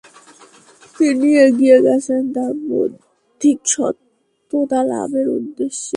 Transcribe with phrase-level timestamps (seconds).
[0.95, 5.89] তিনি এগিয়ে গেছেন তার বৌদ্ধিক সততা লাভের উদ্দেশ্যে।